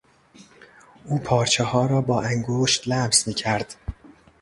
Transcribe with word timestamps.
او 1.05 1.19
پارچهها 1.19 1.85
را 1.85 2.01
با 2.01 2.21
انگشت 2.21 2.87
لمس 2.87 3.27
میکرد. 3.27 3.75